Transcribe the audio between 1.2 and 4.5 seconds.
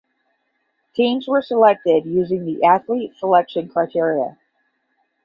were selected using the Athlete Selection criteria.